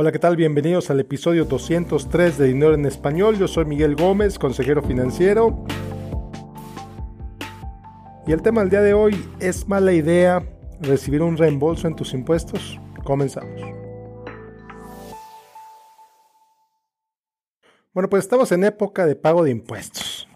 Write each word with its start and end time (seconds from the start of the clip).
Hola, 0.00 0.12
¿qué 0.12 0.20
tal? 0.20 0.36
Bienvenidos 0.36 0.90
al 0.90 1.00
episodio 1.00 1.44
203 1.44 2.38
de 2.38 2.46
Dinero 2.46 2.72
en 2.72 2.86
Español. 2.86 3.36
Yo 3.36 3.48
soy 3.48 3.64
Miguel 3.64 3.96
Gómez, 3.96 4.38
consejero 4.38 4.80
financiero. 4.80 5.64
Y 8.24 8.30
el 8.30 8.40
tema 8.40 8.60
del 8.60 8.70
día 8.70 8.80
de 8.80 8.94
hoy 8.94 9.28
es 9.40 9.66
mala 9.66 9.92
idea 9.92 10.48
recibir 10.80 11.20
un 11.20 11.36
reembolso 11.36 11.88
en 11.88 11.96
tus 11.96 12.14
impuestos. 12.14 12.78
Comenzamos. 13.02 13.60
Bueno, 17.92 18.08
pues 18.08 18.22
estamos 18.22 18.52
en 18.52 18.62
época 18.62 19.04
de 19.04 19.16
pago 19.16 19.42
de 19.42 19.50
impuestos. 19.50 20.28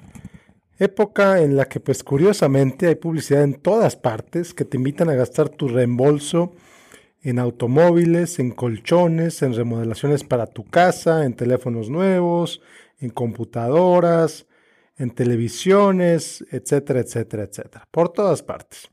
Época 0.80 1.40
en 1.40 1.56
la 1.56 1.66
que 1.66 1.78
pues 1.78 2.02
curiosamente 2.02 2.88
hay 2.88 2.96
publicidad 2.96 3.44
en 3.44 3.54
todas 3.54 3.94
partes 3.94 4.54
que 4.54 4.64
te 4.64 4.76
invitan 4.76 5.08
a 5.08 5.14
gastar 5.14 5.50
tu 5.50 5.68
reembolso 5.68 6.52
en 7.22 7.38
automóviles, 7.38 8.38
en 8.38 8.50
colchones, 8.50 9.42
en 9.42 9.54
remodelaciones 9.54 10.24
para 10.24 10.46
tu 10.46 10.64
casa, 10.64 11.24
en 11.24 11.34
teléfonos 11.34 11.88
nuevos, 11.88 12.60
en 12.98 13.10
computadoras, 13.10 14.46
en 14.96 15.10
televisiones, 15.10 16.44
etcétera, 16.50 17.00
etcétera, 17.00 17.44
etcétera, 17.44 17.88
por 17.90 18.08
todas 18.10 18.42
partes. 18.42 18.90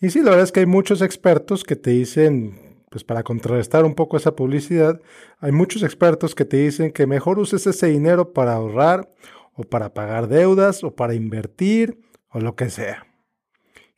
Y 0.00 0.10
sí, 0.10 0.18
la 0.18 0.30
verdad 0.30 0.44
es 0.44 0.52
que 0.52 0.60
hay 0.60 0.66
muchos 0.66 1.00
expertos 1.00 1.64
que 1.64 1.76
te 1.76 1.90
dicen, 1.90 2.84
pues 2.90 3.04
para 3.04 3.22
contrarrestar 3.22 3.84
un 3.84 3.94
poco 3.94 4.16
esa 4.16 4.36
publicidad, 4.36 5.00
hay 5.38 5.52
muchos 5.52 5.82
expertos 5.82 6.34
que 6.34 6.44
te 6.44 6.58
dicen 6.58 6.92
que 6.92 7.06
mejor 7.06 7.38
uses 7.38 7.66
ese 7.66 7.86
dinero 7.86 8.32
para 8.32 8.54
ahorrar 8.54 9.10
o 9.54 9.62
para 9.62 9.94
pagar 9.94 10.28
deudas 10.28 10.84
o 10.84 10.94
para 10.94 11.14
invertir 11.14 11.98
o 12.28 12.40
lo 12.40 12.56
que 12.56 12.68
sea. 12.68 13.06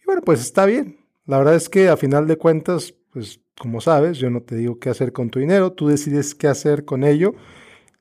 Y 0.00 0.04
bueno, 0.06 0.22
pues 0.22 0.40
está 0.40 0.66
bien. 0.66 1.04
La 1.26 1.38
verdad 1.38 1.56
es 1.56 1.68
que 1.68 1.88
a 1.88 1.96
final 1.96 2.26
de 2.26 2.38
cuentas, 2.38 2.94
pues 3.12 3.40
como 3.58 3.80
sabes, 3.80 4.18
yo 4.18 4.30
no 4.30 4.42
te 4.42 4.56
digo 4.56 4.78
qué 4.78 4.90
hacer 4.90 5.12
con 5.12 5.30
tu 5.30 5.40
dinero, 5.40 5.72
tú 5.72 5.88
decides 5.88 6.34
qué 6.34 6.48
hacer 6.48 6.84
con 6.84 7.04
ello. 7.04 7.34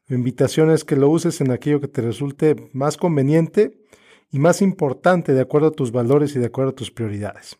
Mi 0.07 0.16
invitación 0.16 0.71
es 0.71 0.85
que 0.85 0.95
lo 0.95 1.09
uses 1.09 1.41
en 1.41 1.52
aquello 1.52 1.81
que 1.81 1.88
te 1.88 2.02
resulte 2.02 2.55
más 2.73 2.97
conveniente 2.97 3.78
y 4.31 4.39
más 4.39 4.61
importante 4.61 5.33
de 5.33 5.41
acuerdo 5.41 5.67
a 5.67 5.72
tus 5.72 5.91
valores 5.91 6.35
y 6.35 6.39
de 6.39 6.47
acuerdo 6.47 6.72
a 6.72 6.75
tus 6.75 6.91
prioridades. 6.91 7.58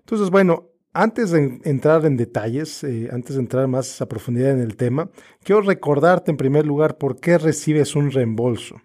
Entonces, 0.00 0.30
bueno, 0.30 0.70
antes 0.92 1.30
de 1.30 1.60
entrar 1.64 2.04
en 2.04 2.16
detalles, 2.16 2.84
eh, 2.84 3.08
antes 3.10 3.36
de 3.36 3.42
entrar 3.42 3.66
más 3.68 4.02
a 4.02 4.06
profundidad 4.06 4.50
en 4.50 4.60
el 4.60 4.76
tema, 4.76 5.10
quiero 5.42 5.62
recordarte 5.62 6.30
en 6.30 6.36
primer 6.36 6.66
lugar 6.66 6.98
por 6.98 7.18
qué 7.18 7.38
recibes 7.38 7.96
un 7.96 8.10
reembolso. 8.10 8.82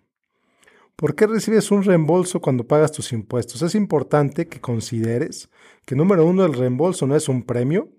¿Por 0.97 1.13
qué 1.13 1.27
recibes 1.27 1.69
un 1.69 1.83
reembolso 1.83 2.41
cuando 2.41 2.65
pagas 2.65 2.91
tus 2.91 3.13
impuestos? 3.13 3.61
Es 3.61 3.75
importante 3.75 4.47
que 4.47 4.59
consideres 4.59 5.47
que 5.85 5.95
número 5.95 6.25
uno, 6.25 6.43
el 6.43 6.53
reembolso 6.53 7.05
no 7.05 7.15
es 7.15 7.29
un 7.29 7.43
premio. 7.43 7.91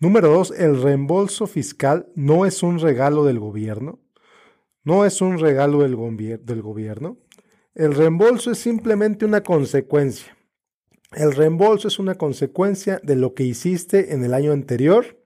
Número 0.00 0.28
dos, 0.28 0.50
el 0.50 0.82
reembolso 0.82 1.46
fiscal 1.46 2.10
no 2.16 2.44
es 2.44 2.64
un 2.64 2.80
regalo 2.80 3.24
del 3.24 3.38
gobierno. 3.38 4.00
No 4.82 5.04
es 5.04 5.20
un 5.20 5.38
regalo 5.38 5.82
del, 5.82 5.94
gobierno. 5.94 7.18
El 7.72 7.94
reembolso 7.94 8.50
es 8.50 8.58
simplemente 8.58 9.24
una 9.24 9.44
consecuencia. 9.44 10.36
El 11.12 11.30
reembolso 11.30 11.86
es 11.86 12.00
una 12.00 12.16
consecuencia 12.16 13.00
de 13.04 13.14
lo 13.14 13.34
que 13.34 13.44
hiciste 13.44 14.12
en 14.12 14.24
el 14.24 14.34
año 14.34 14.50
anterior, 14.50 15.24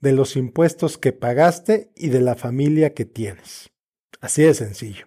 de 0.00 0.10
los 0.10 0.34
impuestos 0.34 0.98
que 0.98 1.12
pagaste 1.12 1.92
y 1.94 2.08
de 2.08 2.22
la 2.22 2.34
familia 2.34 2.92
que 2.92 3.04
tienes. 3.04 3.70
Así 4.20 4.42
de 4.42 4.54
sencillo. 4.54 5.06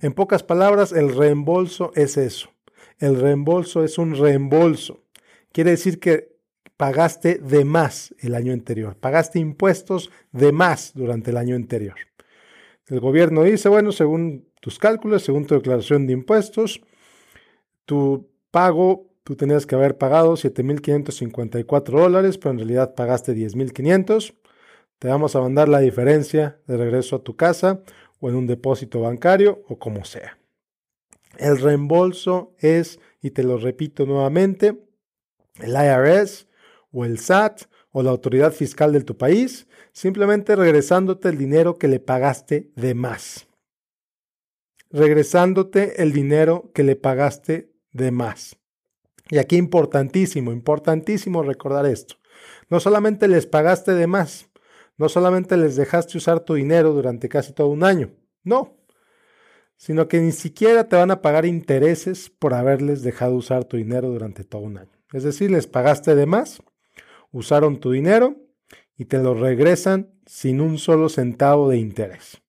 En 0.00 0.12
pocas 0.12 0.42
palabras, 0.42 0.92
el 0.92 1.14
reembolso 1.14 1.92
es 1.94 2.16
eso. 2.16 2.50
El 2.98 3.18
reembolso 3.18 3.84
es 3.84 3.98
un 3.98 4.14
reembolso. 4.14 5.02
Quiere 5.52 5.70
decir 5.70 6.00
que 6.00 6.36
pagaste 6.76 7.38
de 7.38 7.64
más 7.64 8.14
el 8.20 8.34
año 8.34 8.52
anterior, 8.52 8.96
pagaste 8.96 9.38
impuestos 9.38 10.10
de 10.32 10.52
más 10.52 10.92
durante 10.94 11.30
el 11.30 11.38
año 11.38 11.56
anterior. 11.56 11.96
El 12.88 13.00
gobierno 13.00 13.42
dice, 13.42 13.68
bueno, 13.68 13.92
según 13.92 14.48
tus 14.60 14.78
cálculos, 14.78 15.22
según 15.22 15.46
tu 15.46 15.54
declaración 15.54 16.06
de 16.06 16.12
impuestos, 16.12 16.82
tu 17.84 18.28
pago, 18.50 19.08
tú 19.24 19.34
tenías 19.34 19.66
que 19.66 19.74
haber 19.74 19.96
pagado 19.96 20.34
7.554 20.34 21.84
dólares, 21.84 22.38
pero 22.38 22.52
en 22.52 22.58
realidad 22.58 22.94
pagaste 22.94 23.34
10.500. 23.34 24.34
Te 24.98 25.08
vamos 25.08 25.34
a 25.36 25.40
mandar 25.40 25.68
la 25.68 25.80
diferencia 25.80 26.58
de 26.66 26.76
regreso 26.76 27.16
a 27.16 27.22
tu 27.22 27.36
casa 27.36 27.82
o 28.20 28.28
en 28.28 28.36
un 28.36 28.46
depósito 28.46 29.00
bancario 29.00 29.62
o 29.68 29.78
como 29.78 30.04
sea. 30.04 30.38
El 31.38 31.58
reembolso 31.58 32.54
es, 32.58 32.98
y 33.20 33.30
te 33.30 33.42
lo 33.42 33.58
repito 33.58 34.06
nuevamente, 34.06 34.78
el 35.60 35.70
IRS 35.70 36.46
o 36.92 37.04
el 37.04 37.18
SAT 37.18 37.62
o 37.92 38.02
la 38.02 38.10
autoridad 38.10 38.52
fiscal 38.52 38.92
de 38.92 39.02
tu 39.02 39.16
país, 39.16 39.66
simplemente 39.92 40.54
regresándote 40.56 41.28
el 41.28 41.38
dinero 41.38 41.78
que 41.78 41.88
le 41.88 42.00
pagaste 42.00 42.70
de 42.76 42.94
más. 42.94 43.48
Regresándote 44.90 46.02
el 46.02 46.12
dinero 46.12 46.70
que 46.74 46.84
le 46.84 46.96
pagaste 46.96 47.72
de 47.92 48.10
más. 48.10 48.56
Y 49.30 49.38
aquí 49.38 49.56
importantísimo, 49.56 50.52
importantísimo 50.52 51.42
recordar 51.42 51.86
esto. 51.86 52.16
No 52.68 52.80
solamente 52.80 53.28
les 53.28 53.46
pagaste 53.46 53.94
de 53.94 54.06
más, 54.06 54.48
no 54.96 55.08
solamente 55.08 55.56
les 55.56 55.76
dejaste 55.76 56.18
usar 56.18 56.40
tu 56.40 56.54
dinero 56.54 56.92
durante 56.92 57.28
casi 57.28 57.52
todo 57.52 57.68
un 57.68 57.84
año, 57.84 58.10
no, 58.42 58.76
sino 59.76 60.08
que 60.08 60.20
ni 60.20 60.32
siquiera 60.32 60.88
te 60.88 60.96
van 60.96 61.10
a 61.10 61.22
pagar 61.22 61.44
intereses 61.44 62.30
por 62.30 62.54
haberles 62.54 63.02
dejado 63.02 63.34
usar 63.34 63.64
tu 63.64 63.76
dinero 63.76 64.08
durante 64.08 64.44
todo 64.44 64.62
un 64.62 64.78
año. 64.78 64.92
Es 65.12 65.22
decir, 65.22 65.50
les 65.50 65.66
pagaste 65.66 66.14
de 66.14 66.26
más, 66.26 66.62
usaron 67.30 67.78
tu 67.78 67.92
dinero 67.92 68.36
y 68.96 69.04
te 69.04 69.18
lo 69.18 69.34
regresan 69.34 70.14
sin 70.24 70.60
un 70.60 70.78
solo 70.78 71.08
centavo 71.08 71.68
de 71.68 71.78
interés. 71.78 72.42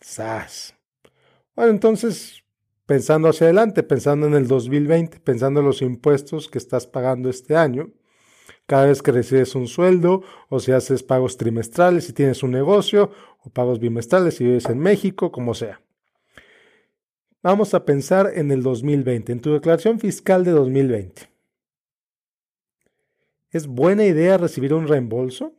¡Sas! 0.00 0.74
Bueno, 1.54 1.72
entonces, 1.72 2.44
pensando 2.84 3.28
hacia 3.28 3.46
adelante, 3.46 3.82
pensando 3.82 4.26
en 4.26 4.34
el 4.34 4.46
2020, 4.46 5.20
pensando 5.20 5.60
en 5.60 5.66
los 5.66 5.80
impuestos 5.80 6.48
que 6.48 6.58
estás 6.58 6.86
pagando 6.86 7.30
este 7.30 7.56
año, 7.56 7.90
cada 8.66 8.86
vez 8.86 9.00
que 9.00 9.12
recibes 9.12 9.54
un 9.54 9.68
sueldo 9.68 10.22
o 10.48 10.60
si 10.60 10.72
haces 10.72 11.02
pagos 11.02 11.36
trimestrales, 11.36 12.04
si 12.04 12.12
tienes 12.12 12.42
un 12.42 12.50
negocio 12.50 13.10
o 13.44 13.50
pagos 13.50 13.78
bimestrales 13.78 14.34
si 14.34 14.44
vives 14.44 14.66
en 14.66 14.78
México, 14.78 15.30
como 15.32 15.54
sea. 15.54 15.80
Vamos 17.42 17.74
a 17.74 17.84
pensar 17.84 18.32
en 18.34 18.50
el 18.50 18.62
2020, 18.62 19.32
en 19.32 19.40
tu 19.40 19.52
declaración 19.52 20.00
fiscal 20.00 20.44
de 20.44 20.50
2020. 20.50 21.30
¿Es 23.52 23.68
buena 23.68 24.04
idea 24.04 24.36
recibir 24.36 24.74
un 24.74 24.88
reembolso? 24.88 25.54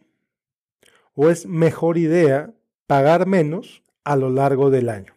¿O 1.13 1.29
es 1.29 1.45
mejor 1.45 1.97
idea 1.97 2.53
pagar 2.87 3.25
menos 3.25 3.83
a 4.03 4.17
lo 4.17 4.29
largo 4.29 4.69
del 4.69 4.89
año? 4.89 5.15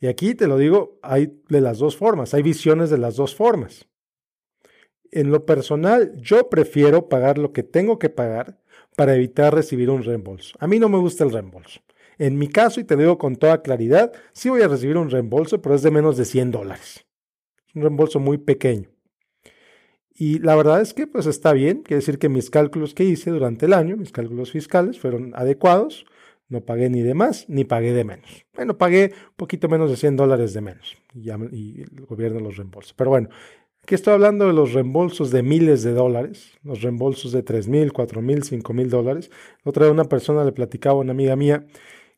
Y 0.00 0.06
aquí 0.06 0.34
te 0.34 0.46
lo 0.46 0.58
digo, 0.58 0.98
hay 1.02 1.42
de 1.48 1.60
las 1.60 1.78
dos 1.78 1.96
formas, 1.96 2.34
hay 2.34 2.42
visiones 2.42 2.90
de 2.90 2.98
las 2.98 3.16
dos 3.16 3.34
formas. 3.34 3.87
En 5.10 5.30
lo 5.30 5.46
personal, 5.46 6.12
yo 6.16 6.48
prefiero 6.50 7.08
pagar 7.08 7.38
lo 7.38 7.52
que 7.52 7.62
tengo 7.62 7.98
que 7.98 8.10
pagar 8.10 8.58
para 8.96 9.14
evitar 9.14 9.54
recibir 9.54 9.90
un 9.90 10.02
reembolso. 10.02 10.56
A 10.60 10.66
mí 10.66 10.78
no 10.78 10.88
me 10.88 10.98
gusta 10.98 11.24
el 11.24 11.30
reembolso. 11.30 11.80
En 12.18 12.36
mi 12.36 12.48
caso, 12.48 12.80
y 12.80 12.84
te 12.84 12.96
digo 12.96 13.16
con 13.16 13.36
toda 13.36 13.62
claridad, 13.62 14.12
sí 14.32 14.48
voy 14.48 14.62
a 14.62 14.68
recibir 14.68 14.96
un 14.96 15.08
reembolso, 15.08 15.62
pero 15.62 15.74
es 15.74 15.82
de 15.82 15.90
menos 15.90 16.16
de 16.16 16.24
100 16.24 16.50
dólares. 16.50 17.06
Es 17.68 17.76
un 17.76 17.82
reembolso 17.82 18.18
muy 18.18 18.38
pequeño. 18.38 18.88
Y 20.14 20.40
la 20.40 20.56
verdad 20.56 20.80
es 20.80 20.94
que 20.94 21.06
pues 21.06 21.26
está 21.26 21.52
bien, 21.52 21.82
quiere 21.82 22.00
decir 22.00 22.18
que 22.18 22.28
mis 22.28 22.50
cálculos 22.50 22.92
que 22.92 23.04
hice 23.04 23.30
durante 23.30 23.66
el 23.66 23.72
año, 23.72 23.96
mis 23.96 24.10
cálculos 24.10 24.50
fiscales 24.50 24.98
fueron 24.98 25.32
adecuados, 25.36 26.06
no 26.48 26.62
pagué 26.62 26.90
ni 26.90 27.02
de 27.02 27.14
más 27.14 27.48
ni 27.48 27.64
pagué 27.64 27.92
de 27.92 28.02
menos. 28.02 28.44
Bueno, 28.52 28.76
pagué 28.76 29.12
un 29.28 29.36
poquito 29.36 29.68
menos 29.68 29.90
de 29.90 29.96
100 29.96 30.16
dólares 30.16 30.54
de 30.54 30.60
menos 30.60 30.96
y, 31.14 31.30
y 31.30 31.82
el 31.82 32.06
gobierno 32.06 32.40
los 32.40 32.56
reembolsa. 32.56 32.94
Pero 32.96 33.10
bueno, 33.10 33.28
Aquí 33.88 33.94
estoy 33.94 34.12
hablando 34.12 34.46
de 34.46 34.52
los 34.52 34.74
reembolsos 34.74 35.30
de 35.30 35.42
miles 35.42 35.82
de 35.82 35.94
dólares, 35.94 36.52
los 36.62 36.82
reembolsos 36.82 37.32
de 37.32 37.42
3 37.42 37.68
mil, 37.68 37.94
4 37.94 38.20
mil, 38.20 38.42
5 38.42 38.74
mil 38.74 38.90
dólares. 38.90 39.30
Otra 39.64 39.84
vez 39.84 39.92
una 39.94 40.04
persona 40.04 40.44
le 40.44 40.52
platicaba 40.52 40.98
a 40.98 41.00
una 41.00 41.12
amiga 41.12 41.36
mía 41.36 41.66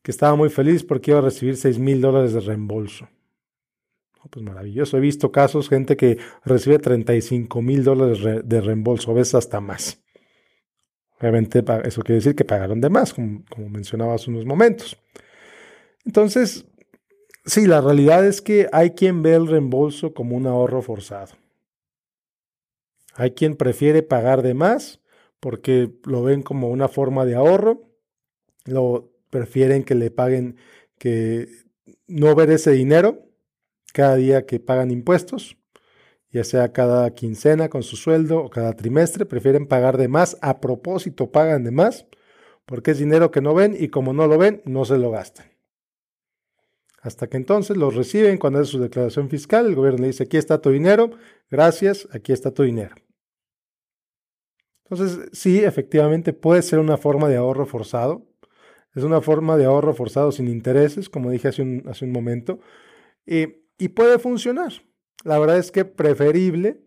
que 0.03 0.11
estaba 0.11 0.35
muy 0.35 0.49
feliz 0.49 0.83
porque 0.83 1.11
iba 1.11 1.19
a 1.21 1.23
recibir 1.23 1.55
6 1.55 1.79
mil 1.79 2.01
dólares 2.01 2.33
de 2.33 2.41
reembolso. 2.41 3.07
pues 4.29 4.43
maravilloso. 4.43 4.97
He 4.97 4.99
visto 4.99 5.31
casos, 5.31 5.69
gente 5.69 5.95
que 5.95 6.17
recibe 6.43 6.77
35 6.77 7.61
mil 7.61 7.85
dólares 7.85 8.19
de 8.43 8.59
reembolso, 8.59 9.11
a 9.11 9.13
veces 9.13 9.35
hasta 9.35 9.61
más. 9.61 10.03
Obviamente 11.21 11.63
eso 11.85 12.01
quiere 12.01 12.15
decir 12.15 12.35
que 12.35 12.43
pagaron 12.43 12.81
de 12.81 12.89
más, 12.89 13.13
como, 13.13 13.45
como 13.49 13.69
mencionaba 13.69 14.15
hace 14.15 14.29
unos 14.29 14.45
momentos. 14.45 14.97
Entonces, 16.03 16.65
sí, 17.45 17.65
la 17.65 17.79
realidad 17.79 18.27
es 18.27 18.41
que 18.41 18.67
hay 18.73 18.89
quien 18.89 19.23
ve 19.23 19.35
el 19.35 19.47
reembolso 19.47 20.13
como 20.13 20.35
un 20.35 20.47
ahorro 20.47 20.81
forzado. 20.81 21.39
Hay 23.13 23.31
quien 23.31 23.55
prefiere 23.55 24.03
pagar 24.03 24.41
de 24.41 24.53
más 24.53 25.01
porque 25.39 25.91
lo 26.05 26.23
ven 26.23 26.43
como 26.43 26.69
una 26.69 26.87
forma 26.87 27.25
de 27.25 27.35
ahorro, 27.35 27.89
lo 28.65 29.11
prefieren 29.29 29.83
que 29.83 29.95
le 29.95 30.11
paguen, 30.11 30.57
que 30.97 31.47
no 32.07 32.35
ver 32.35 32.51
ese 32.51 32.71
dinero 32.71 33.27
cada 33.93 34.15
día 34.15 34.45
que 34.45 34.59
pagan 34.59 34.91
impuestos 34.91 35.57
ya 36.31 36.43
sea 36.43 36.71
cada 36.71 37.11
quincena 37.13 37.69
con 37.69 37.83
su 37.83 37.97
sueldo 37.97 38.39
o 38.43 38.49
cada 38.49 38.73
trimestre, 38.73 39.25
prefieren 39.25 39.67
pagar 39.67 39.97
de 39.97 40.07
más, 40.07 40.37
a 40.41 40.61
propósito 40.61 41.31
pagan 41.31 41.63
de 41.63 41.71
más, 41.71 42.07
porque 42.65 42.91
es 42.91 42.99
dinero 42.99 43.31
que 43.31 43.41
no 43.41 43.53
ven 43.53 43.75
y 43.77 43.89
como 43.89 44.13
no 44.13 44.27
lo 44.27 44.37
ven, 44.37 44.61
no 44.65 44.85
se 44.85 44.97
lo 44.97 45.11
gastan. 45.11 45.51
Hasta 47.01 47.27
que 47.27 47.37
entonces 47.37 47.77
lo 47.77 47.89
reciben 47.89 48.37
cuando 48.37 48.61
es 48.61 48.69
su 48.69 48.79
declaración 48.79 49.27
fiscal, 49.27 49.65
el 49.65 49.75
gobierno 49.75 50.01
le 50.01 50.07
dice, 50.07 50.23
aquí 50.23 50.37
está 50.37 50.61
tu 50.61 50.69
dinero, 50.69 51.09
gracias, 51.49 52.07
aquí 52.11 52.31
está 52.31 52.53
tu 52.53 52.61
dinero. 52.63 52.95
Entonces, 54.83 55.29
sí, 55.33 55.63
efectivamente 55.63 56.31
puede 56.31 56.61
ser 56.61 56.77
una 56.79 56.97
forma 56.97 57.27
de 57.27 57.37
ahorro 57.37 57.65
forzado. 57.65 58.27
Es 58.93 59.03
una 59.03 59.21
forma 59.21 59.57
de 59.57 59.65
ahorro 59.65 59.93
forzado 59.93 60.31
sin 60.31 60.47
intereses, 60.47 61.09
como 61.09 61.31
dije 61.31 61.47
hace 61.47 61.61
un, 61.61 61.83
hace 61.87 62.05
un 62.05 62.11
momento, 62.11 62.59
y 63.25 63.87
puede 63.89 64.19
funcionar. 64.19 64.73
La 65.23 65.39
verdad 65.39 65.57
es 65.57 65.71
que 65.71 65.85
preferible, 65.85 66.81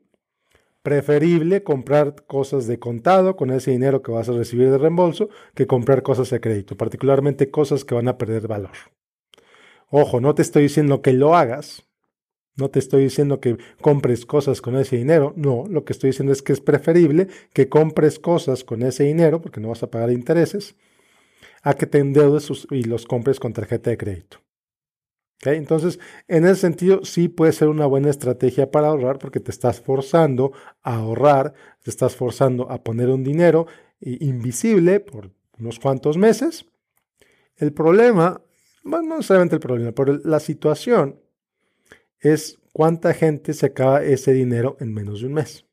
preferible 0.82 1.64
comprar 1.64 2.26
cosas 2.26 2.66
de 2.66 2.78
contado 2.78 3.36
con 3.36 3.50
ese 3.50 3.70
dinero 3.70 4.02
que 4.02 4.12
vas 4.12 4.28
a 4.28 4.32
recibir 4.32 4.70
de 4.70 4.78
reembolso 4.78 5.28
que 5.54 5.66
comprar 5.66 6.02
cosas 6.02 6.28
de 6.30 6.40
crédito, 6.40 6.76
particularmente 6.76 7.50
cosas 7.50 7.84
que 7.84 7.94
van 7.94 8.08
a 8.08 8.18
perder 8.18 8.46
valor. 8.46 8.76
Ojo, 9.96 10.20
no 10.20 10.34
te 10.34 10.42
estoy 10.42 10.64
diciendo 10.64 11.02
que 11.02 11.12
lo 11.12 11.36
hagas, 11.36 11.84
no 12.56 12.68
te 12.68 12.80
estoy 12.80 13.04
diciendo 13.04 13.38
que 13.38 13.58
compres 13.80 14.26
cosas 14.26 14.60
con 14.60 14.74
ese 14.74 14.96
dinero, 14.96 15.32
no, 15.36 15.66
lo 15.68 15.84
que 15.84 15.92
estoy 15.92 16.10
diciendo 16.10 16.32
es 16.32 16.42
que 16.42 16.52
es 16.52 16.60
preferible 16.60 17.28
que 17.52 17.68
compres 17.68 18.18
cosas 18.18 18.64
con 18.64 18.82
ese 18.82 19.04
dinero, 19.04 19.40
porque 19.40 19.60
no 19.60 19.68
vas 19.68 19.84
a 19.84 19.92
pagar 19.92 20.10
intereses, 20.10 20.74
a 21.62 21.74
que 21.74 21.86
te 21.86 21.98
endeudes 21.98 22.50
y 22.72 22.82
los 22.82 23.06
compres 23.06 23.38
con 23.38 23.52
tarjeta 23.52 23.90
de 23.90 23.96
crédito. 23.96 24.38
Entonces, 25.44 26.00
en 26.26 26.44
ese 26.44 26.62
sentido, 26.62 27.04
sí 27.04 27.28
puede 27.28 27.52
ser 27.52 27.68
una 27.68 27.86
buena 27.86 28.10
estrategia 28.10 28.72
para 28.72 28.88
ahorrar 28.88 29.20
porque 29.20 29.38
te 29.38 29.52
estás 29.52 29.80
forzando 29.80 30.50
a 30.82 30.96
ahorrar, 30.96 31.54
te 31.84 31.90
estás 31.90 32.16
forzando 32.16 32.68
a 32.68 32.82
poner 32.82 33.10
un 33.10 33.22
dinero 33.22 33.68
invisible 34.00 34.98
por 34.98 35.30
unos 35.56 35.78
cuantos 35.78 36.16
meses. 36.16 36.66
El 37.56 37.72
problema, 37.72 38.40
bueno, 38.84 39.08
no 39.08 39.16
necesariamente 39.16 39.56
el 39.56 39.60
problema, 39.60 39.92
pero 39.92 40.20
la 40.24 40.40
situación 40.40 41.20
es 42.20 42.58
cuánta 42.72 43.14
gente 43.14 43.54
se 43.54 43.66
acaba 43.66 44.02
ese 44.02 44.32
dinero 44.32 44.76
en 44.80 44.92
menos 44.92 45.20
de 45.20 45.26
un 45.26 45.34
mes. 45.34 45.64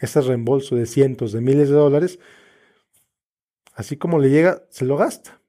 Ese 0.00 0.20
reembolso 0.20 0.76
de 0.76 0.86
cientos 0.86 1.32
de 1.32 1.40
miles 1.40 1.68
de 1.68 1.76
dólares, 1.76 2.18
así 3.74 3.96
como 3.96 4.18
le 4.18 4.30
llega, 4.30 4.64
se 4.70 4.84
lo 4.84 4.96
gasta. 4.96 5.40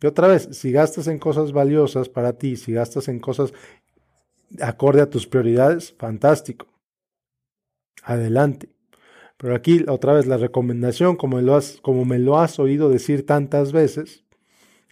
Y 0.00 0.06
otra 0.06 0.28
vez, 0.28 0.48
si 0.52 0.72
gastas 0.72 1.06
en 1.06 1.18
cosas 1.18 1.52
valiosas 1.52 2.08
para 2.08 2.34
ti, 2.34 2.56
si 2.56 2.72
gastas 2.72 3.08
en 3.08 3.18
cosas 3.18 3.52
acorde 4.60 5.00
a 5.00 5.10
tus 5.10 5.26
prioridades, 5.26 5.94
fantástico. 5.98 6.66
Adelante. 8.02 8.68
Pero 9.38 9.54
aquí, 9.54 9.84
otra 9.88 10.12
vez, 10.12 10.26
la 10.26 10.36
recomendación, 10.36 11.16
como, 11.16 11.40
lo 11.40 11.56
has, 11.56 11.78
como 11.82 12.04
me 12.04 12.18
lo 12.18 12.38
has 12.38 12.58
oído 12.58 12.88
decir 12.88 13.26
tantas 13.26 13.72
veces, 13.72 14.25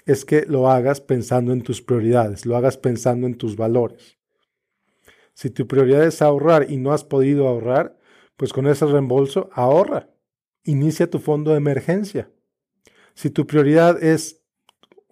es 0.07 0.25
que 0.25 0.45
lo 0.47 0.71
hagas 0.71 1.01
pensando 1.01 1.53
en 1.53 1.63
tus 1.63 1.83
prioridades, 1.83 2.47
lo 2.47 2.57
hagas 2.57 2.77
pensando 2.77 3.27
en 3.27 3.37
tus 3.37 3.57
valores. 3.57 4.19
Si 5.35 5.51
tu 5.51 5.67
prioridad 5.67 6.05
es 6.05 6.23
ahorrar 6.23 6.71
y 6.71 6.77
no 6.77 6.93
has 6.93 7.05
podido 7.05 7.49
ahorrar, 7.49 7.99
pues 8.37 8.53
con 8.53 8.67
ese 8.67 8.87
reembolso 8.87 9.51
ahorra. 9.53 10.11
Inicia 10.65 11.11
tu 11.11 11.19
fondo 11.19 11.51
de 11.51 11.59
emergencia. 11.59 12.31
Si 13.15 13.31
tu 13.31 13.47
prioridad 13.47 14.03
es 14.03 14.43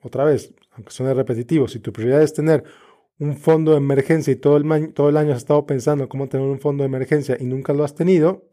otra 0.03 0.25
vez, 0.25 0.55
aunque 0.73 0.93
suene 0.93 1.15
repetitivo, 1.15 1.69
si 1.69 1.79
tu 1.79 1.93
prioridad 1.93 2.23
es 2.23 2.33
tener 2.33 2.65
un 3.19 3.37
fondo 3.37 3.73
de 3.73 3.79
emergencia 3.79 4.33
y 4.33 4.37
todo 4.37 4.57
el, 4.57 4.93
todo 4.93 5.09
el 5.09 5.17
año 5.17 5.33
has 5.33 5.39
estado 5.39 5.67
pensando 5.67 6.09
cómo 6.09 6.29
tener 6.29 6.47
un 6.47 6.61
fondo 6.61 6.83
de 6.83 6.89
emergencia 6.89 7.37
y 7.39 7.45
nunca 7.45 7.73
lo 7.73 7.85
has 7.85 7.95
tenido, 7.95 8.49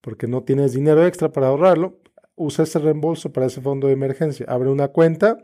porque 0.00 0.26
no 0.26 0.42
tienes 0.42 0.72
dinero 0.72 1.04
extra 1.06 1.32
para 1.32 1.48
ahorrarlo, 1.48 1.98
usa 2.34 2.64
ese 2.64 2.78
reembolso 2.78 3.32
para 3.32 3.46
ese 3.46 3.60
fondo 3.60 3.88
de 3.88 3.94
emergencia. 3.94 4.46
Abre 4.48 4.70
una 4.70 4.88
cuenta 4.88 5.38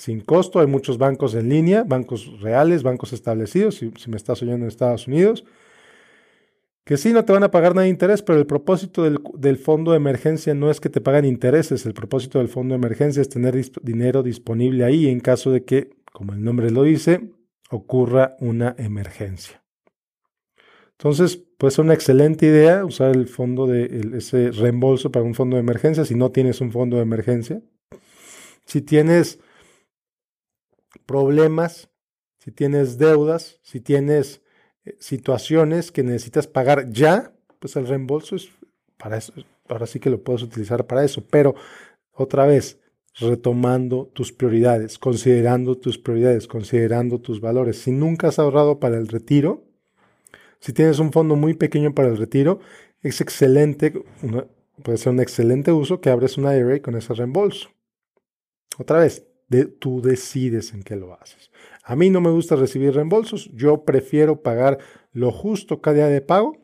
sin 0.00 0.20
costo. 0.20 0.60
Hay 0.60 0.66
muchos 0.66 0.98
bancos 0.98 1.34
en 1.34 1.48
línea, 1.48 1.84
bancos 1.84 2.40
reales, 2.40 2.82
bancos 2.82 3.12
establecidos, 3.12 3.76
si, 3.76 3.92
si 3.96 4.10
me 4.10 4.16
estás 4.16 4.42
oyendo 4.42 4.64
en 4.64 4.68
Estados 4.68 5.06
Unidos 5.06 5.44
que 6.90 6.96
sí 6.96 7.12
no 7.12 7.24
te 7.24 7.32
van 7.32 7.44
a 7.44 7.52
pagar 7.52 7.72
nada 7.72 7.84
de 7.84 7.88
interés, 7.88 8.20
pero 8.20 8.38
el 8.38 8.46
propósito 8.46 9.04
del, 9.04 9.56
fondo 9.58 9.92
de 9.92 9.96
emergencia 9.96 10.54
no 10.54 10.72
es 10.72 10.80
que 10.80 10.88
te 10.88 11.00
paguen 11.00 11.24
intereses, 11.24 11.86
el 11.86 11.94
propósito 11.94 12.38
del 12.38 12.48
fondo 12.48 12.72
de 12.72 12.78
emergencia 12.78 13.20
es 13.20 13.28
tener 13.28 13.54
dinero 13.82 14.24
disponible 14.24 14.82
ahí 14.82 15.06
en 15.06 15.20
caso 15.20 15.52
de 15.52 15.64
que, 15.64 15.90
como 16.12 16.32
el 16.32 16.42
nombre 16.42 16.72
lo 16.72 16.82
dice, 16.82 17.30
ocurra 17.70 18.34
una 18.40 18.74
emergencia. 18.76 19.62
Entonces, 20.92 21.36
puede 21.36 21.70
ser 21.70 21.84
una 21.84 21.94
excelente 21.94 22.46
idea 22.46 22.84
usar 22.84 23.14
el 23.14 23.28
fondo 23.28 23.68
de 23.68 24.16
ese 24.16 24.50
reembolso 24.50 25.12
para 25.12 25.24
un 25.24 25.34
fondo 25.34 25.54
de 25.54 25.60
emergencia 25.60 26.04
si 26.04 26.16
no 26.16 26.32
tienes 26.32 26.60
un 26.60 26.72
fondo 26.72 26.96
de 26.96 27.02
emergencia. 27.02 27.62
Si 28.64 28.82
tienes 28.82 29.38
problemas, 31.10 31.90
si 32.38 32.52
tienes 32.52 32.96
deudas, 32.96 33.58
si 33.64 33.80
tienes 33.80 34.42
eh, 34.84 34.96
situaciones 35.00 35.90
que 35.90 36.04
necesitas 36.04 36.46
pagar 36.46 36.88
ya, 36.88 37.32
pues 37.58 37.74
el 37.74 37.88
reembolso 37.88 38.36
es 38.36 38.48
para 38.96 39.16
eso. 39.16 39.32
Ahora 39.68 39.88
sí 39.88 39.98
que 39.98 40.08
lo 40.08 40.22
puedes 40.22 40.44
utilizar 40.44 40.86
para 40.86 41.04
eso. 41.04 41.24
Pero 41.28 41.56
otra 42.12 42.46
vez, 42.46 42.78
retomando 43.18 44.06
tus 44.14 44.32
prioridades, 44.32 45.00
considerando 45.00 45.76
tus 45.76 45.98
prioridades, 45.98 46.46
considerando 46.46 47.20
tus 47.20 47.40
valores. 47.40 47.82
Si 47.82 47.90
nunca 47.90 48.28
has 48.28 48.38
ahorrado 48.38 48.78
para 48.78 48.96
el 48.96 49.08
retiro, 49.08 49.64
si 50.60 50.72
tienes 50.72 51.00
un 51.00 51.10
fondo 51.10 51.34
muy 51.34 51.54
pequeño 51.54 51.92
para 51.92 52.08
el 52.08 52.18
retiro, 52.18 52.60
es 53.02 53.20
excelente, 53.20 54.04
puede 54.84 54.96
ser 54.96 55.12
un 55.12 55.18
excelente 55.18 55.72
uso 55.72 56.00
que 56.00 56.10
abres 56.10 56.38
una 56.38 56.54
IRA 56.56 56.80
con 56.80 56.94
ese 56.94 57.14
reembolso. 57.14 57.70
Otra 58.78 59.00
vez, 59.00 59.26
tú 59.78 60.00
decides 60.00 60.72
en 60.72 60.82
qué 60.82 60.96
lo 60.96 61.14
haces. 61.14 61.50
A 61.84 61.96
mí 61.96 62.10
no 62.10 62.20
me 62.20 62.30
gusta 62.30 62.56
recibir 62.56 62.94
reembolsos, 62.94 63.50
yo 63.52 63.84
prefiero 63.84 64.42
pagar 64.42 64.78
lo 65.12 65.32
justo 65.32 65.80
cada 65.80 65.96
día 65.96 66.06
de 66.06 66.20
pago 66.20 66.56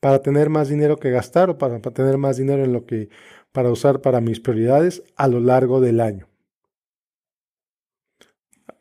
para 0.00 0.22
tener 0.22 0.50
más 0.50 0.68
dinero 0.68 0.98
que 0.98 1.10
gastar 1.10 1.50
o 1.50 1.58
para, 1.58 1.80
tener 1.80 2.18
más 2.18 2.36
dinero 2.36 2.64
en 2.64 2.72
lo 2.72 2.86
que 2.86 3.08
para 3.52 3.70
usar 3.70 4.00
para 4.00 4.20
mis 4.20 4.40
prioridades 4.40 5.02
a 5.16 5.26
lo 5.26 5.40
largo 5.40 5.80
del 5.80 6.00
año. 6.00 6.28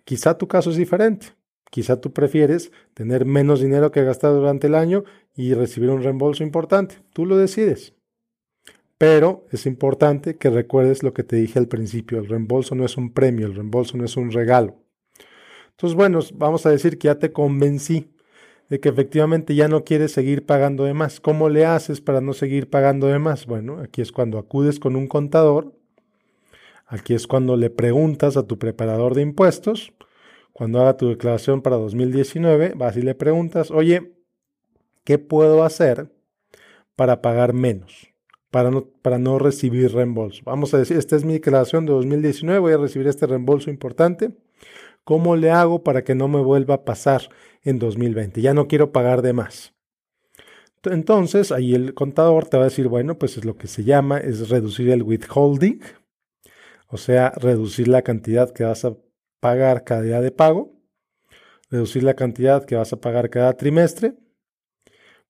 Quizá 0.04 0.38
tu 0.38 0.48
caso 0.48 0.70
es 0.70 0.76
diferente. 0.76 1.28
Quizá 1.70 2.00
tú 2.00 2.14
prefieres 2.14 2.72
tener 2.94 3.26
menos 3.26 3.60
dinero 3.60 3.92
que 3.92 4.04
gastar 4.04 4.34
durante 4.34 4.68
el 4.68 4.76
año 4.76 5.04
y 5.36 5.54
recibir 5.54 5.90
un 5.90 6.02
reembolso 6.02 6.44
importante. 6.44 6.96
Tú 7.12 7.26
lo 7.26 7.38
decides. 7.38 7.97
Pero 8.98 9.46
es 9.52 9.66
importante 9.66 10.38
que 10.38 10.50
recuerdes 10.50 11.04
lo 11.04 11.14
que 11.14 11.24
te 11.24 11.36
dije 11.36 11.60
al 11.60 11.68
principio. 11.68 12.18
El 12.18 12.28
reembolso 12.28 12.74
no 12.76 12.86
es 12.86 12.98
un 12.98 13.14
premio, 13.14 13.46
el 13.46 13.54
reembolso 13.54 13.98
no 13.98 14.06
es 14.06 14.18
un 14.18 14.32
regalo. 14.32 14.78
Entonces, 15.72 15.96
bueno, 15.96 16.20
vamos 16.34 16.66
a 16.66 16.72
decir 16.72 16.98
que 16.98 17.06
ya 17.06 17.20
te 17.20 17.32
convencí 17.32 18.10
de 18.70 18.80
que 18.80 18.90
efectivamente 18.90 19.56
ya 19.56 19.68
no 19.68 19.84
quieres 19.84 20.12
seguir 20.12 20.46
pagando 20.46 20.84
de 20.84 20.94
más. 20.94 21.20
¿Cómo 21.20 21.50
le 21.50 21.66
haces 21.66 22.02
para 22.02 22.22
no 22.22 22.34
seguir 22.34 22.70
pagando 22.70 23.08
de 23.08 23.20
más? 23.20 23.46
Bueno, 23.46 23.80
aquí 23.80 24.02
es 24.02 24.12
cuando 24.12 24.40
acudes 24.40 24.80
con 24.80 24.96
un 24.96 25.08
contador, 25.08 25.74
aquí 26.88 27.14
es 27.14 27.28
cuando 27.28 27.56
le 27.56 27.70
preguntas 27.70 28.38
a 28.38 28.48
tu 28.48 28.58
preparador 28.58 29.14
de 29.14 29.22
impuestos, 29.22 29.94
cuando 30.52 30.82
haga 30.82 30.98
tu 30.98 31.10
declaración 31.10 31.62
para 31.62 31.76
2019, 31.78 32.74
vas 32.76 32.98
y 32.98 33.04
le 33.04 33.14
preguntas, 33.14 33.70
oye, 33.70 34.14
¿qué 35.04 35.20
puedo 35.20 35.64
hacer 35.64 36.12
para 36.96 37.22
pagar 37.22 37.54
menos? 37.54 38.17
Para 38.50 39.20
no, 39.20 39.40
recibir 39.40 39.94
reembolso. 39.94 40.42
Vamos 40.46 40.74
a 40.74 40.78
decir, 40.78 40.98
esta 40.98 41.16
es 41.16 41.26
mi 41.26 41.34
declaración 41.34 41.86
de 41.86 41.92
2019, 41.92 42.60
voy 42.60 42.74
a 42.74 42.78
recibir 42.78 43.08
este 43.08 43.28
reembolso 43.28 43.70
importante. 43.70 44.32
¿Cómo 45.04 45.36
le 45.36 45.52
hago 45.52 45.84
para 45.84 46.04
que 46.04 46.16
no 46.16 46.28
me 46.28 46.42
vuelva 46.42 46.76
a 46.76 46.86
pasar 46.86 47.30
en 47.64 47.80
2020? 47.80 48.42
Ya 48.42 48.54
no 48.54 48.68
quiero 48.68 48.92
pagar 48.92 49.22
de 49.22 49.34
más. 49.34 49.74
Entonces, 50.84 51.52
ahí 51.52 51.76
el 51.76 51.94
contador 51.94 52.48
te 52.48 52.58
va 52.58 52.64
a 52.64 52.70
decir, 52.70 52.88
bueno, 52.88 53.18
pues 53.18 53.38
es 53.38 53.46
lo 53.46 53.58
que 53.58 53.68
se 53.68 53.84
llama, 53.84 54.20
es 54.20 54.50
reducir 54.50 54.90
el 54.90 55.04
withholding, 55.04 55.82
o 56.88 56.98
sea, 56.98 57.32
reducir 57.32 57.88
la 57.88 58.02
cantidad 58.02 58.52
que 58.54 58.64
vas 58.64 58.86
a 58.86 58.96
pagar 59.42 59.84
cada 59.84 60.02
día 60.02 60.22
de 60.22 60.32
pago, 60.32 60.74
reducir 61.70 62.04
la 62.04 62.16
cantidad 62.16 62.66
que 62.66 62.76
vas 62.76 62.94
a 62.94 63.02
pagar 63.02 63.30
cada 63.30 63.54
trimestre, 63.54 64.16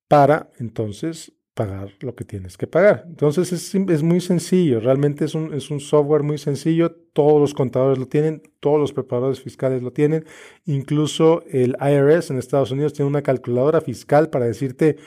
para 0.08 0.52
entonces 0.60 1.34
pagar 1.58 1.90
lo 2.02 2.16
que 2.16 2.24
tienes 2.24 2.56
que 2.56 2.68
pagar. 2.68 3.04
Entonces 3.08 3.52
es, 3.52 4.04
muy 4.04 4.22
sencillo, 4.22 4.80
realmente 4.80 5.26
es 5.26 5.34
un, 5.34 5.56
es 5.56 5.72
un, 5.72 5.80
software 5.80 6.22
muy 6.22 6.38
sencillo, 6.38 6.92
todos 7.14 7.42
los 7.42 7.56
contadores 7.56 7.98
lo 7.98 8.06
tienen, 8.06 8.44
todos 8.60 8.80
los 8.80 8.94
preparadores 8.94 9.42
fiscales 9.42 9.82
lo 9.82 9.92
tienen, 9.92 10.24
incluso 10.66 11.44
el 11.52 11.76
IRS 11.82 12.30
en 12.30 12.38
Estados 12.38 12.70
Unidos 12.70 12.94
tiene 12.94 13.10
una 13.10 13.24
calculadora 13.24 13.82
fiscal 13.82 14.30
para 14.30 14.46
decirte 14.46 14.98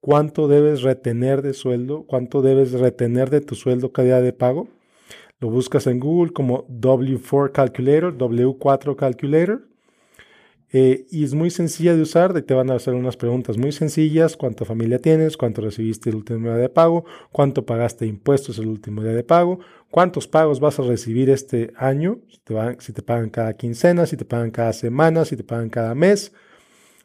cuánto 0.00 0.48
debes 0.48 0.82
retener 0.82 1.42
de 1.42 1.54
sueldo, 1.54 2.02
cuánto 2.02 2.42
debes 2.42 2.72
retener 2.72 3.30
de 3.30 3.40
tu 3.40 3.54
sueldo 3.54 3.92
cada 3.92 4.06
día 4.06 4.20
de 4.20 4.32
pago. 4.32 4.68
Lo 5.38 5.48
buscas 5.48 5.86
en 5.86 6.00
Google 6.00 6.32
como 6.32 6.66
W4 6.66 7.52
Calculator, 7.52 8.18
W4 8.18 8.96
Calculator, 8.96 9.69
Eh, 10.72 11.06
y 11.10 11.24
es 11.24 11.34
muy 11.34 11.50
sencilla 11.50 11.96
de 11.96 12.02
usar, 12.02 12.40
te 12.42 12.54
van 12.54 12.70
a 12.70 12.74
hacer 12.74 12.94
unas 12.94 13.16
preguntas 13.16 13.58
muy 13.58 13.72
sencillas, 13.72 14.36
cuánta 14.36 14.64
familia 14.64 15.00
tienes, 15.00 15.36
cuánto 15.36 15.62
recibiste 15.62 16.10
el 16.10 16.16
último 16.16 16.46
día 16.46 16.56
de 16.56 16.68
pago, 16.68 17.04
cuánto 17.32 17.66
pagaste 17.66 18.06
impuestos 18.06 18.58
el 18.58 18.68
último 18.68 19.02
día 19.02 19.12
de 19.12 19.24
pago, 19.24 19.58
cuántos 19.90 20.28
pagos 20.28 20.60
vas 20.60 20.78
a 20.78 20.82
recibir 20.82 21.28
este 21.28 21.72
año, 21.76 22.20
si 22.28 22.38
te, 22.38 22.54
si 22.78 22.92
te 22.92 23.02
pagan 23.02 23.30
cada 23.30 23.54
quincena, 23.54 24.06
si 24.06 24.16
te 24.16 24.24
pagan 24.24 24.52
cada 24.52 24.72
semana, 24.72 25.24
si 25.24 25.36
te 25.36 25.42
pagan 25.42 25.70
cada 25.70 25.94
mes. 25.96 26.32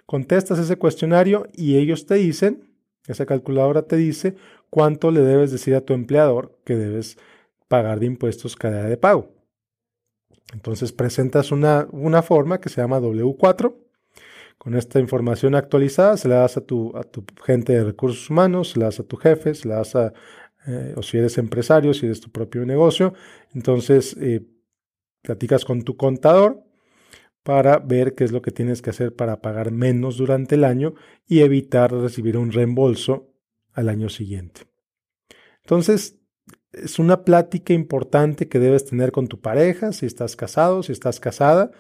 Contestas 0.05 0.59
ese 0.59 0.75
cuestionario 0.75 1.47
y 1.53 1.77
ellos 1.77 2.05
te 2.05 2.15
dicen, 2.15 2.69
esa 3.07 3.25
calculadora 3.25 3.83
te 3.83 3.95
dice 3.95 4.35
cuánto 4.69 5.09
le 5.09 5.21
debes 5.21 5.51
decir 5.51 5.73
a 5.73 5.81
tu 5.81 5.93
empleador 5.93 6.59
que 6.65 6.75
debes 6.75 7.17
pagar 7.67 7.99
de 7.99 8.05
impuestos 8.05 8.55
cada 8.55 8.81
día 8.81 8.89
de 8.89 8.97
pago. 8.97 9.34
Entonces 10.53 10.91
presentas 10.91 11.51
una, 11.51 11.87
una 11.91 12.21
forma 12.21 12.59
que 12.59 12.69
se 12.69 12.81
llama 12.81 12.99
W4. 12.99 13.75
Con 14.57 14.75
esta 14.75 14.99
información 14.99 15.55
actualizada 15.55 16.17
se 16.17 16.27
la 16.27 16.37
das 16.37 16.57
a 16.57 16.61
tu, 16.61 16.95
a 16.95 17.03
tu 17.03 17.25
gente 17.43 17.73
de 17.73 17.83
recursos 17.83 18.29
humanos, 18.29 18.71
se 18.71 18.79
la 18.79 18.85
das 18.85 18.99
a 18.99 19.03
tu 19.03 19.17
jefe, 19.17 19.53
se 19.53 19.67
la 19.67 19.75
das 19.75 19.95
a, 19.95 20.13
eh, 20.67 20.93
o 20.95 21.03
si 21.03 21.17
eres 21.17 21.37
empresario, 21.37 21.93
si 21.93 22.05
eres 22.05 22.21
tu 22.21 22.31
propio 22.31 22.65
negocio. 22.65 23.13
Entonces 23.53 24.15
eh, 24.19 24.45
platicas 25.21 25.65
con 25.65 25.83
tu 25.83 25.97
contador 25.97 26.63
para 27.43 27.77
ver 27.77 28.15
qué 28.15 28.23
es 28.23 28.31
lo 28.31 28.41
que 28.41 28.51
tienes 28.51 28.81
que 28.81 28.89
hacer 28.89 29.15
para 29.15 29.41
pagar 29.41 29.71
menos 29.71 30.17
durante 30.17 30.55
el 30.55 30.63
año 30.63 30.95
y 31.27 31.41
evitar 31.41 31.91
recibir 31.91 32.37
un 32.37 32.51
reembolso 32.51 33.29
al 33.73 33.89
año 33.89 34.09
siguiente. 34.09 34.61
Entonces, 35.61 36.17
es 36.83 36.99
una 36.99 37.23
plática 37.23 37.73
importante 37.73 38.47
que 38.47 38.59
debes 38.59 38.85
tener 38.85 39.11
con 39.11 39.27
tu 39.27 39.39
pareja, 39.39 39.91
si 39.93 40.05
estás 40.05 40.35
casado, 40.35 40.83
si 40.83 40.91
estás 40.91 41.19
casada. 41.19 41.71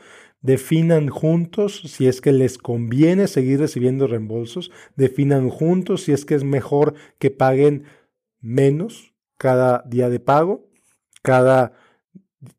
Definan 0.41 1.09
juntos 1.09 1.81
si 1.85 2.07
es 2.07 2.21
que 2.21 2.31
les 2.31 2.57
conviene 2.57 3.27
seguir 3.27 3.59
recibiendo 3.59 4.07
reembolsos. 4.07 4.71
Definan 4.95 5.49
juntos 5.49 6.03
si 6.03 6.11
es 6.11 6.25
que 6.25 6.35
es 6.35 6.43
mejor 6.43 6.93
que 7.19 7.31
paguen 7.31 7.85
menos 8.41 9.13
cada 9.37 9.83
día 9.87 10.09
de 10.09 10.19
pago, 10.19 10.69
cada 11.23 11.73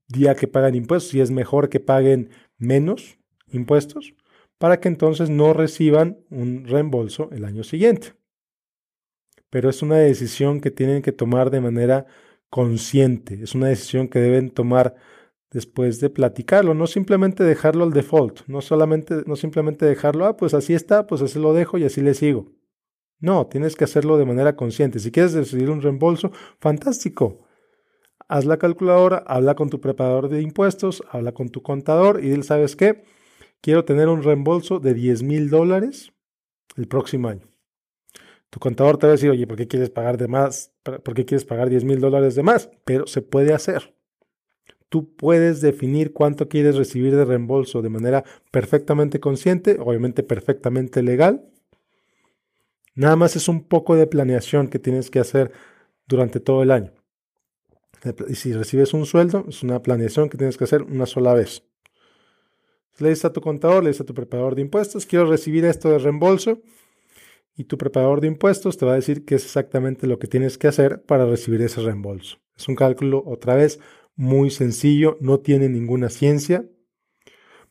día 0.08 0.34
que 0.34 0.48
pagan 0.48 0.74
impuestos, 0.74 1.10
si 1.10 1.20
es 1.20 1.30
mejor 1.30 1.68
que 1.68 1.80
paguen 1.80 2.30
menos 2.58 3.18
impuestos, 3.48 4.14
para 4.58 4.80
que 4.80 4.88
entonces 4.88 5.30
no 5.30 5.52
reciban 5.52 6.18
un 6.30 6.66
reembolso 6.66 7.30
el 7.32 7.44
año 7.44 7.62
siguiente. 7.62 8.14
Pero 9.48 9.70
es 9.70 9.82
una 9.82 9.96
decisión 9.96 10.60
que 10.60 10.70
tienen 10.70 11.02
que 11.02 11.12
tomar 11.12 11.50
de 11.50 11.60
manera 11.60 12.06
consciente. 12.50 13.42
Es 13.42 13.54
una 13.54 13.68
decisión 13.68 14.08
que 14.08 14.18
deben 14.18 14.50
tomar 14.50 14.94
después 15.50 16.00
de 16.00 16.10
platicarlo, 16.10 16.74
no 16.74 16.86
simplemente 16.86 17.44
dejarlo 17.44 17.84
al 17.84 17.92
default, 17.92 18.40
no 18.46 18.60
solamente, 18.60 19.22
no 19.26 19.36
simplemente 19.36 19.86
dejarlo, 19.86 20.26
ah, 20.26 20.36
pues 20.36 20.54
así 20.54 20.74
está, 20.74 21.06
pues 21.06 21.22
así 21.22 21.38
lo 21.38 21.54
dejo 21.54 21.78
y 21.78 21.84
así 21.84 22.00
le 22.02 22.14
sigo. 22.14 22.52
No, 23.20 23.46
tienes 23.46 23.76
que 23.76 23.84
hacerlo 23.84 24.18
de 24.18 24.26
manera 24.26 24.56
consciente. 24.56 24.98
Si 24.98 25.10
quieres 25.10 25.32
decidir 25.32 25.70
un 25.70 25.80
reembolso, 25.80 26.32
fantástico. 26.60 27.46
Haz 28.28 28.44
la 28.44 28.58
calculadora, 28.58 29.24
habla 29.26 29.54
con 29.54 29.70
tu 29.70 29.80
preparador 29.80 30.28
de 30.28 30.42
impuestos, 30.42 31.02
habla 31.10 31.32
con 31.32 31.48
tu 31.48 31.62
contador 31.62 32.22
y 32.22 32.28
dile, 32.28 32.42
¿sabes 32.42 32.76
qué? 32.76 33.04
Quiero 33.62 33.84
tener 33.84 34.08
un 34.08 34.22
reembolso 34.22 34.80
de 34.80 34.94
10 34.94 35.22
mil 35.22 35.48
dólares 35.48 36.12
el 36.76 36.88
próximo 36.88 37.28
año. 37.28 37.48
Tu 38.56 38.60
contador 38.60 38.96
te 38.96 39.06
va 39.06 39.10
a 39.10 39.16
decir, 39.16 39.28
oye, 39.28 39.46
¿por 39.46 39.58
qué 39.58 39.68
quieres 39.68 39.90
pagar 39.90 40.16
de 40.16 40.28
más? 40.28 40.72
¿Por 40.82 41.12
qué 41.12 41.26
quieres 41.26 41.44
pagar 41.44 41.68
10 41.68 41.84
mil 41.84 42.00
dólares 42.00 42.36
de 42.36 42.42
más? 42.42 42.70
Pero 42.86 43.06
se 43.06 43.20
puede 43.20 43.52
hacer. 43.52 43.94
Tú 44.88 45.14
puedes 45.14 45.60
definir 45.60 46.14
cuánto 46.14 46.48
quieres 46.48 46.74
recibir 46.74 47.14
de 47.14 47.26
reembolso 47.26 47.82
de 47.82 47.90
manera 47.90 48.24
perfectamente 48.50 49.20
consciente, 49.20 49.76
obviamente 49.78 50.22
perfectamente 50.22 51.02
legal. 51.02 51.44
Nada 52.94 53.14
más 53.14 53.36
es 53.36 53.46
un 53.46 53.62
poco 53.62 53.94
de 53.94 54.06
planeación 54.06 54.68
que 54.68 54.78
tienes 54.78 55.10
que 55.10 55.20
hacer 55.20 55.52
durante 56.06 56.40
todo 56.40 56.62
el 56.62 56.70
año. 56.70 56.94
Y 58.26 58.36
si 58.36 58.54
recibes 58.54 58.94
un 58.94 59.04
sueldo, 59.04 59.44
es 59.50 59.62
una 59.64 59.82
planeación 59.82 60.30
que 60.30 60.38
tienes 60.38 60.56
que 60.56 60.64
hacer 60.64 60.80
una 60.80 61.04
sola 61.04 61.34
vez. 61.34 61.62
Le 63.00 63.10
dices 63.10 63.26
a 63.26 63.34
tu 63.34 63.42
contador, 63.42 63.82
le 63.82 63.90
dices 63.90 64.00
a 64.00 64.06
tu 64.06 64.14
preparador 64.14 64.54
de 64.54 64.62
impuestos, 64.62 65.04
quiero 65.04 65.26
recibir 65.26 65.66
esto 65.66 65.90
de 65.90 65.98
reembolso 65.98 66.62
y 67.56 67.64
tu 67.64 67.78
preparador 67.78 68.20
de 68.20 68.28
impuestos 68.28 68.76
te 68.76 68.84
va 68.84 68.92
a 68.92 68.96
decir 68.96 69.24
qué 69.24 69.36
es 69.36 69.44
exactamente 69.44 70.06
lo 70.06 70.18
que 70.18 70.26
tienes 70.26 70.58
que 70.58 70.68
hacer 70.68 71.02
para 71.02 71.24
recibir 71.24 71.62
ese 71.62 71.80
reembolso. 71.80 72.38
Es 72.56 72.68
un 72.68 72.76
cálculo, 72.76 73.22
otra 73.26 73.54
vez, 73.54 73.80
muy 74.14 74.50
sencillo, 74.50 75.16
no 75.20 75.40
tiene 75.40 75.68
ninguna 75.68 76.10
ciencia. 76.10 76.66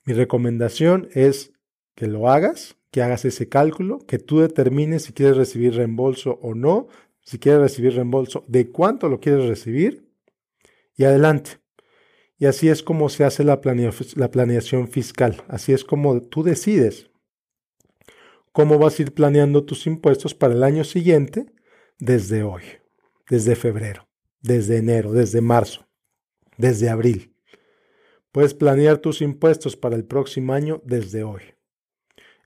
Mi 0.03 0.13
recomendación 0.13 1.09
es 1.13 1.53
que 1.95 2.07
lo 2.07 2.29
hagas, 2.29 2.77
que 2.91 3.03
hagas 3.03 3.25
ese 3.25 3.47
cálculo, 3.47 3.99
que 3.99 4.19
tú 4.19 4.39
determines 4.39 5.03
si 5.03 5.13
quieres 5.13 5.37
recibir 5.37 5.75
reembolso 5.75 6.39
o 6.41 6.55
no, 6.55 6.87
si 7.21 7.39
quieres 7.39 7.61
recibir 7.61 7.93
reembolso, 7.93 8.43
de 8.47 8.71
cuánto 8.71 9.07
lo 9.07 9.19
quieres 9.19 9.47
recibir 9.47 10.09
y 10.95 11.05
adelante. 11.05 11.59
Y 12.37 12.47
así 12.47 12.69
es 12.69 12.83
como 12.83 13.09
se 13.09 13.23
hace 13.23 13.43
la, 13.43 13.61
la 14.15 14.31
planeación 14.31 14.87
fiscal, 14.87 15.43
así 15.47 15.73
es 15.73 15.83
como 15.85 16.21
tú 16.21 16.43
decides 16.43 17.09
cómo 18.55 18.79
vas 18.79 18.97
a 18.97 19.01
ir 19.01 19.13
planeando 19.13 19.65
tus 19.65 19.85
impuestos 19.85 20.33
para 20.33 20.53
el 20.53 20.63
año 20.63 20.85
siguiente 20.85 21.45
desde 21.99 22.43
hoy, 22.43 22.63
desde 23.29 23.53
febrero, 23.53 24.07
desde 24.39 24.77
enero, 24.77 25.11
desde 25.11 25.41
marzo, 25.41 25.89
desde 26.57 26.89
abril. 26.89 27.35
Puedes 28.31 28.53
planear 28.53 28.99
tus 28.99 29.21
impuestos 29.21 29.75
para 29.75 29.97
el 29.97 30.05
próximo 30.05 30.53
año 30.53 30.81
desde 30.85 31.25
hoy. 31.25 31.41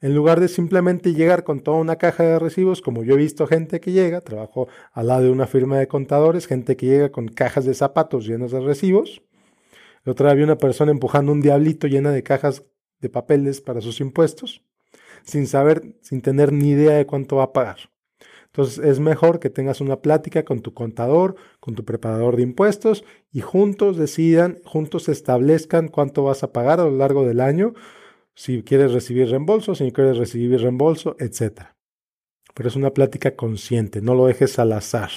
En 0.02 0.16
lugar 0.16 0.40
de 0.40 0.48
simplemente 0.48 1.14
llegar 1.14 1.44
con 1.44 1.60
toda 1.60 1.78
una 1.78 1.98
caja 1.98 2.24
de 2.24 2.40
recibos, 2.40 2.82
como 2.82 3.04
yo 3.04 3.14
he 3.14 3.18
visto 3.18 3.46
gente 3.46 3.80
que 3.80 3.92
llega, 3.92 4.22
trabajo 4.22 4.68
al 4.94 5.06
lado 5.06 5.26
de 5.26 5.30
una 5.30 5.46
firma 5.46 5.78
de 5.78 5.88
contadores, 5.88 6.48
gente 6.48 6.76
que 6.76 6.88
llega 6.88 7.12
con 7.12 7.28
cajas 7.28 7.66
de 7.66 7.76
zapatos 7.76 8.26
llenas 8.26 8.50
de 8.50 8.62
recibos. 8.62 9.22
La 10.06 10.14
otra 10.14 10.30
vez 10.30 10.38
vi 10.38 10.44
una 10.44 10.58
persona 10.58 10.90
empujando 10.90 11.32
un 11.32 11.42
diablito 11.42 11.86
llena 11.86 12.10
de 12.10 12.24
cajas 12.24 12.64
de 13.00 13.10
papeles 13.10 13.62
para 13.62 13.80
sus 13.80 14.00
impuestos 14.00 14.64
sin 15.24 15.48
saber, 15.48 15.96
sin 16.02 16.22
tener 16.22 16.52
ni 16.54 16.70
idea 16.70 16.96
de 16.96 17.06
cuánto 17.06 17.38
va 17.38 17.44
a 17.44 17.54
pagar. 17.54 17.90
Entonces 18.48 18.84
es 18.84 19.00
mejor 19.00 19.40
que 19.40 19.50
tengas 19.50 19.80
una 19.80 20.02
plática 20.02 20.44
con 20.44 20.62
tu 20.62 20.74
contador, 20.74 21.36
con 21.60 21.76
tu 21.76 21.86
preparador 21.86 22.36
de 22.36 22.42
impuestos 22.44 23.04
y 23.32 23.42
juntos 23.42 23.96
decidan, 23.96 24.60
juntos 24.66 25.08
establezcan 25.08 25.88
cuánto 25.88 26.24
vas 26.24 26.44
a 26.44 26.52
pagar 26.52 26.80
a 26.80 26.86
lo 26.86 26.98
largo 26.98 27.28
del 27.28 27.42
año, 27.42 27.74
si 28.34 28.64
quieres 28.64 28.92
recibir 28.92 29.30
reembolso, 29.30 29.76
si 29.76 29.84
no 29.84 29.92
quieres 29.92 30.18
recibir 30.18 30.60
reembolso, 30.62 31.16
etc. 31.20 31.76
Pero 32.56 32.70
es 32.70 32.76
una 32.76 32.92
plática 32.92 33.36
consciente, 33.36 34.02
no 34.02 34.16
lo 34.16 34.26
dejes 34.26 34.58
al 34.58 34.74
azar. 34.74 35.12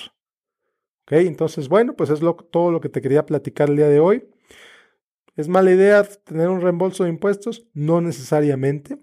¿Ok? 1.05 1.13
Entonces, 1.13 1.69
bueno, 1.69 1.95
pues 1.97 2.11
es 2.11 2.21
todo 2.51 2.71
lo 2.71 2.81
que 2.81 2.89
te 2.89 3.01
quería 3.01 3.25
platicar 3.25 3.71
el 3.71 3.77
día 3.77 3.89
de 3.89 4.01
hoy. 4.01 4.29
¿Es 5.37 5.49
mala 5.49 5.71
idea 5.71 6.05
tener 6.05 6.49
un 6.49 6.61
reembolso 6.61 7.05
de 7.05 7.11
impuestos? 7.11 7.67
No 7.73 8.01
necesariamente. 8.01 8.99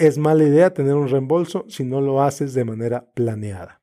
Es 0.00 0.16
mala 0.16 0.44
idea 0.44 0.72
tener 0.72 0.94
un 0.94 1.08
reembolso 1.08 1.66
si 1.68 1.84
no 1.84 2.00
lo 2.00 2.22
haces 2.22 2.54
de 2.54 2.64
manera 2.64 3.10
planeada. 3.12 3.82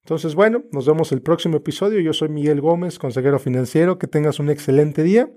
Entonces, 0.00 0.34
bueno, 0.34 0.64
nos 0.72 0.84
vemos 0.84 1.12
el 1.12 1.22
próximo 1.22 1.58
episodio. 1.58 2.00
Yo 2.00 2.12
soy 2.12 2.28
Miguel 2.28 2.60
Gómez, 2.60 2.98
consejero 2.98 3.38
financiero. 3.38 3.96
Que 3.96 4.08
tengas 4.08 4.40
un 4.40 4.50
excelente 4.50 5.04
día. 5.04 5.30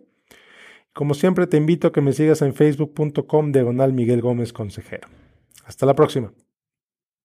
Como 0.91 1.13
siempre, 1.13 1.45
te 1.45 1.57
invito 1.57 1.89
a 1.89 1.91
que 1.91 2.01
me 2.01 2.13
sigas 2.13 2.41
en 2.41 2.55
facebook.com 2.55 3.51
diagonal 3.51 3.93
Miguel 3.93 4.21
Gómez 4.21 4.53
Consejero. 4.53 5.07
Hasta 5.65 5.85
la 5.85 5.93
próxima. 5.93 6.33